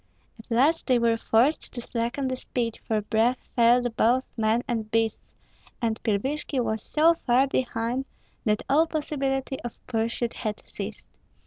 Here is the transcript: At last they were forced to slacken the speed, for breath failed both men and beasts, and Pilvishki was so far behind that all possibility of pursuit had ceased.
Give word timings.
At 0.39 0.49
last 0.49 0.87
they 0.87 0.97
were 0.97 1.15
forced 1.15 1.71
to 1.73 1.79
slacken 1.79 2.27
the 2.27 2.35
speed, 2.35 2.79
for 2.87 3.01
breath 3.03 3.37
failed 3.55 3.95
both 3.95 4.23
men 4.35 4.63
and 4.67 4.89
beasts, 4.89 5.35
and 5.79 6.01
Pilvishki 6.01 6.59
was 6.59 6.81
so 6.81 7.13
far 7.13 7.45
behind 7.45 8.05
that 8.43 8.63
all 8.67 8.87
possibility 8.87 9.61
of 9.61 9.79
pursuit 9.85 10.33
had 10.33 10.67
ceased. 10.67 11.07